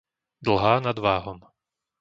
[0.45, 1.37] Dlhá nad Váhom